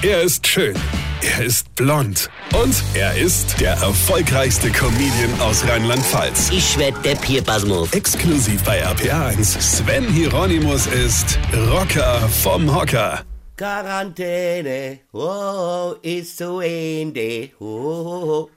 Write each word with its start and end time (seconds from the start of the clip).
Er 0.00 0.22
ist 0.22 0.46
schön. 0.46 0.76
Er 1.22 1.44
ist 1.44 1.74
blond. 1.74 2.30
Und 2.54 2.84
er 2.94 3.18
ist 3.18 3.60
der 3.60 3.72
erfolgreichste 3.72 4.70
Comedian 4.70 5.40
aus 5.40 5.66
Rheinland-Pfalz. 5.66 6.50
Ich 6.52 6.78
werd 6.78 7.04
der 7.04 7.16
Pierpasmus. 7.16 7.92
Exklusiv 7.92 8.62
bei 8.62 8.86
RPA1. 8.86 9.60
Sven 9.60 10.06
Hieronymus 10.08 10.86
ist 10.86 11.36
Rocker 11.52 12.28
vom 12.28 12.72
Hocker. 12.72 13.24
Quarantäne, 13.56 15.00
oh, 15.12 15.96
ist 16.00 16.36
zu 16.36 16.60
Ende. 16.60 17.50
Oh. 17.58 18.48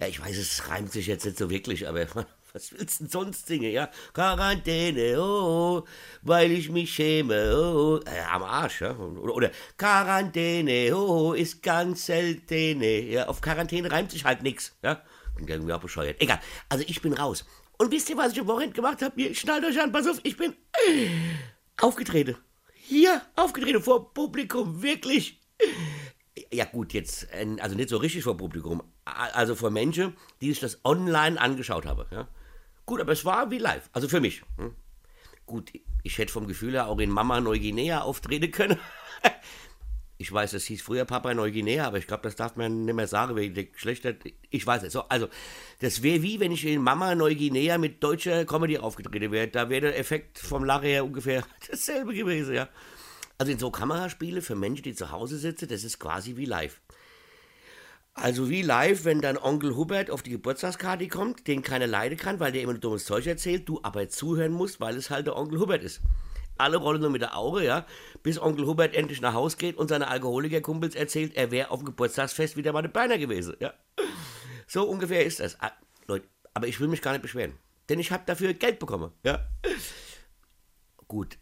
Ja, 0.00 0.06
ich 0.06 0.20
weiß, 0.24 0.36
es 0.36 0.68
reimt 0.68 0.92
sich 0.92 1.08
jetzt 1.08 1.24
nicht 1.24 1.38
so 1.38 1.50
wirklich, 1.50 1.88
aber 1.88 2.06
was 2.52 2.70
willst 2.70 3.00
du 3.00 3.04
denn 3.04 3.10
sonst 3.10 3.48
singen, 3.48 3.72
ja? 3.72 3.90
Quarantäne, 4.12 5.20
oh, 5.20 5.82
weil 6.28 6.52
ich 6.52 6.70
mich 6.70 6.94
schäme, 6.94 7.56
oh, 7.56 8.00
äh, 8.04 8.20
am 8.30 8.42
Arsch, 8.42 8.82
ja? 8.82 8.96
Oder, 8.96 9.34
oder 9.34 9.50
Quarantäne, 9.76 10.94
oh, 10.94 11.32
ist 11.32 11.62
ganz 11.62 12.06
selten, 12.06 12.82
ja? 12.82 13.26
Auf 13.26 13.40
Quarantäne 13.40 13.90
reimt 13.90 14.10
sich 14.10 14.24
halt 14.24 14.42
nix, 14.42 14.76
ja? 14.82 15.02
Bin 15.36 15.48
irgendwie 15.48 15.72
auch 15.72 15.80
bescheuert. 15.80 16.20
Egal, 16.20 16.40
also 16.68 16.84
ich 16.86 17.00
bin 17.00 17.14
raus. 17.14 17.44
Und 17.78 17.92
wisst 17.92 18.10
ihr, 18.10 18.16
was 18.16 18.32
ich 18.32 18.40
am 18.40 18.48
Wochenende 18.48 18.74
gemacht 18.74 19.02
habe? 19.02 19.20
Ihr 19.20 19.34
schnallt 19.34 19.64
euch 19.64 19.80
an, 19.80 19.92
pass 19.92 20.06
auf, 20.06 20.20
ich 20.22 20.36
bin 20.36 20.54
aufgetreten. 21.80 22.36
Hier, 22.74 23.22
aufgetreten 23.36 23.82
vor 23.82 24.12
Publikum, 24.12 24.82
wirklich. 24.82 25.40
Ja 26.52 26.64
gut, 26.64 26.92
jetzt, 26.92 27.28
äh, 27.32 27.56
also 27.60 27.76
nicht 27.76 27.88
so 27.88 27.96
richtig 27.96 28.24
vor 28.24 28.36
Publikum, 28.36 28.82
also 29.04 29.54
vor 29.54 29.70
Menschen, 29.70 30.16
die 30.40 30.50
sich 30.50 30.60
das 30.60 30.84
online 30.84 31.40
angeschaut 31.40 31.86
haben. 31.86 32.04
Ja? 32.10 32.28
Gut, 32.86 33.00
aber 33.00 33.12
es 33.12 33.24
war 33.24 33.50
wie 33.50 33.58
live, 33.58 33.88
also 33.92 34.08
für 34.08 34.20
mich. 34.20 34.42
Hm? 34.56 34.74
Gut, 35.48 35.72
ich 36.02 36.18
hätte 36.18 36.30
vom 36.30 36.46
Gefühl 36.46 36.74
her 36.74 36.88
auch 36.88 36.98
in 36.98 37.08
Mama 37.08 37.40
Neuguinea 37.40 38.02
auftreten 38.02 38.52
können. 38.52 38.78
Ich 40.20 40.32
weiß, 40.32 40.52
es 40.54 40.64
hieß 40.64 40.82
früher 40.82 41.04
Papa 41.04 41.32
Neuguinea, 41.32 41.86
aber 41.86 41.98
ich 41.98 42.08
glaube, 42.08 42.24
das 42.24 42.34
darf 42.34 42.56
man 42.56 42.84
nicht 42.84 42.94
mehr 42.96 43.06
sagen, 43.06 43.36
wegen 43.36 43.54
der 43.54 43.66
Geschlechter. 43.66 44.14
Ich 44.50 44.66
weiß 44.66 44.82
es. 44.82 44.92
So, 44.92 45.02
also, 45.02 45.28
das 45.78 46.02
wäre 46.02 46.22
wie, 46.22 46.40
wenn 46.40 46.50
ich 46.50 46.66
in 46.66 46.82
Mama 46.82 47.14
Neuguinea 47.14 47.78
mit 47.78 48.02
deutscher 48.02 48.44
Comedy 48.44 48.78
aufgetreten 48.78 49.30
wäre. 49.30 49.46
Da 49.46 49.70
wäre 49.70 49.82
der 49.82 49.96
Effekt 49.96 50.40
vom 50.40 50.64
Lache 50.64 50.88
her 50.88 51.04
ungefähr 51.04 51.44
dasselbe 51.70 52.14
gewesen, 52.14 52.52
ja. 52.52 52.68
Also 53.38 53.52
in 53.52 53.60
so 53.60 53.70
Kameraspiele 53.70 54.42
für 54.42 54.56
Menschen, 54.56 54.82
die 54.82 54.94
zu 54.96 55.12
Hause 55.12 55.38
sitzen, 55.38 55.68
das 55.68 55.84
ist 55.84 56.00
quasi 56.00 56.34
wie 56.34 56.46
live. 56.46 56.80
Also 58.20 58.50
wie 58.50 58.62
live, 58.62 59.04
wenn 59.04 59.20
dann 59.20 59.38
Onkel 59.38 59.76
Hubert 59.76 60.10
auf 60.10 60.22
die 60.22 60.30
Geburtstagskarte 60.30 61.06
kommt, 61.06 61.46
den 61.46 61.62
keiner 61.62 61.86
leiden 61.86 62.18
kann, 62.18 62.40
weil 62.40 62.50
der 62.50 62.62
immer 62.62 62.74
dummes 62.74 63.04
Zeug 63.04 63.26
erzählt, 63.26 63.68
du 63.68 63.78
aber 63.84 64.08
zuhören 64.08 64.52
musst, 64.52 64.80
weil 64.80 64.96
es 64.96 65.08
halt 65.08 65.28
der 65.28 65.36
Onkel 65.36 65.60
Hubert 65.60 65.84
ist. 65.84 66.00
Alle 66.56 66.78
rollen 66.78 67.00
nur 67.00 67.10
mit 67.10 67.22
der 67.22 67.36
Auge, 67.36 67.64
ja, 67.64 67.86
bis 68.24 68.40
Onkel 68.40 68.66
Hubert 68.66 68.96
endlich 68.96 69.20
nach 69.20 69.34
Haus 69.34 69.56
geht 69.56 69.76
und 69.76 69.86
seine 69.88 70.08
Alkoholikerkumpels 70.08 70.96
erzählt, 70.96 71.36
er 71.36 71.52
wäre 71.52 71.70
auf 71.70 71.78
dem 71.78 71.86
Geburtstagsfest 71.86 72.56
wieder 72.56 72.72
mal 72.72 72.80
eine 72.80 72.88
Beiner 72.88 73.18
gewesen, 73.18 73.54
ja. 73.60 73.72
So 74.66 74.82
ungefähr 74.82 75.24
ist 75.24 75.38
das. 75.38 75.60
Ah, 75.60 75.70
Leute, 76.08 76.26
aber 76.54 76.66
ich 76.66 76.80
will 76.80 76.88
mich 76.88 77.02
gar 77.02 77.12
nicht 77.12 77.22
beschweren, 77.22 77.54
denn 77.88 78.00
ich 78.00 78.10
habe 78.10 78.24
dafür 78.26 78.52
Geld 78.52 78.80
bekommen, 78.80 79.12
ja. 79.22 79.46
Gut, 81.06 81.38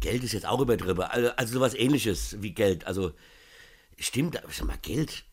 Geld 0.00 0.24
ist 0.24 0.32
jetzt 0.32 0.46
auch 0.46 0.60
übertrieben, 0.60 1.02
also, 1.02 1.30
also 1.32 1.52
sowas 1.52 1.74
ähnliches 1.74 2.40
wie 2.40 2.54
Geld, 2.54 2.86
also 2.86 3.12
stimmt, 3.98 4.42
aber 4.42 4.50
sag 4.50 4.66
mal, 4.66 4.78
Geld, 4.80 5.24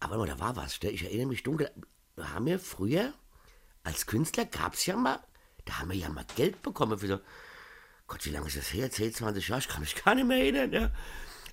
aber 0.00 0.18
mal, 0.18 0.26
da 0.26 0.38
war 0.38 0.56
was, 0.56 0.78
ich 0.82 1.04
erinnere 1.04 1.26
mich 1.26 1.42
dunkel, 1.42 1.70
da 2.16 2.30
haben 2.30 2.46
wir 2.46 2.58
früher, 2.58 3.12
als 3.84 4.06
Künstler 4.06 4.44
gab 4.44 4.74
es 4.74 4.86
ja 4.86 4.96
mal, 4.96 5.20
da 5.64 5.78
haben 5.78 5.90
wir 5.90 5.96
ja 5.96 6.08
mal 6.08 6.26
Geld 6.36 6.62
bekommen 6.62 6.98
für 6.98 7.06
so, 7.06 7.20
Gott, 8.10 8.26
wie 8.26 8.30
lange 8.30 8.48
ist 8.48 8.56
das 8.56 8.72
her? 8.72 8.90
10, 8.90 9.14
20 9.14 9.48
Jahre? 9.48 9.60
Ich 9.60 9.68
kann 9.68 9.80
mich 9.80 9.94
gar 10.04 10.16
nicht 10.16 10.26
mehr 10.26 10.38
erinnern. 10.38 10.72
Ja. 10.72 10.90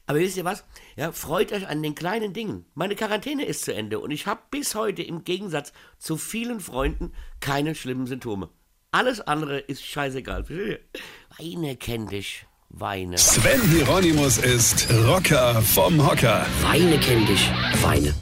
Aber 0.08 0.17
wisst 0.17 0.38
ihr 0.38 0.45
was? 0.45 0.64
Ja, 0.95 1.12
freut 1.12 1.52
euch 1.52 1.67
an 1.67 1.84
den 1.84 1.94
kleinen 1.94 2.34
Dingen. 2.34 2.66
Meine 2.73 2.95
Quarantäne 2.95 3.45
ist 3.45 3.64
zu 3.64 3.76
Ende 3.76 4.00
und 4.00 4.09
ich 4.09 4.26
habe 4.26 4.42
bis 4.50 4.73
heute 4.73 5.04
im 5.04 5.23
Gegensatz 5.23 5.72
zu 6.00 6.17
vielen 6.17 6.59
Freunden 6.59 7.14
keine 7.42 7.76
schlimmen 7.76 8.08
Symptome. 8.08 8.50
Alles 8.92 9.21
andere 9.21 9.60
ist 9.60 9.86
scheißegal. 9.86 10.45
Weine 11.38 11.76
kenn 11.76 12.08
dich. 12.08 12.48
Weine. 12.70 13.17
Sven 13.17 13.61
Hieronymus 13.70 14.39
ist 14.39 14.92
Rocker 15.05 15.61
vom 15.61 16.10
Hocker. 16.10 16.45
Weine 16.61 17.00
kenn 17.00 17.26
dich. 17.26 17.52
Weine. 17.83 18.16